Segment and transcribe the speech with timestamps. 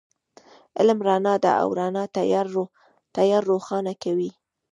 [0.77, 2.03] علم رڼا ده، او رڼا
[3.19, 4.29] تیار روښانه کوي